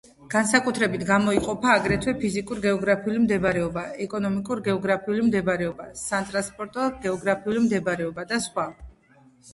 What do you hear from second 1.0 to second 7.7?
გამოიყოფა აგრეთვე ფიზიკურ-გეოგრაფიული მდებარეობა, ეკონომიკურ-გეოგრაფიული მდებარეობა, სატრანსპორტო-გეოგრაფიული